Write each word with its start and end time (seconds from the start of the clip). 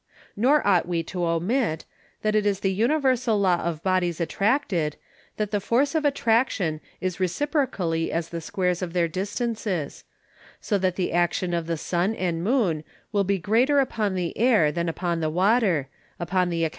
Nor 0.35 0.65
ought 0.65 0.87
we 0.87 1.03
to 1.03 1.27
omit, 1.27 1.85
that 2.23 2.33
it 2.33 2.43
is 2.43 2.61
the 2.61 2.73
universal 2.73 3.39
Law 3.39 3.61
of 3.61 3.83
Bodies 3.83 4.19
Attracted, 4.19 4.95
that 5.37 5.51
the 5.51 5.59
Force 5.61 5.93
of 5.93 6.05
Attraction 6.05 6.81
is 6.99 7.19
reciprocally 7.19 8.11
as 8.11 8.29
the 8.29 8.41
Squares 8.41 8.81
of 8.81 8.93
their 8.93 9.07
Distances; 9.07 10.03
so 10.59 10.79
that 10.79 10.95
the 10.95 11.13
Action 11.13 11.53
of 11.53 11.67
the 11.67 11.77
Sun 11.77 12.15
and 12.15 12.43
Moon 12.43 12.83
will 13.11 13.23
be 13.23 13.37
greater 13.37 13.79
upon 13.79 14.15
the 14.15 14.35
Air 14.39 14.71
than 14.71 14.89
upon 14.89 15.19
the 15.19 15.29
Water, 15.29 15.87
upon 16.19 16.25
the 16.25 16.25
Account 16.25 16.49
of 16.49 16.51
its 16.51 16.61
Nearness. 16.61 16.69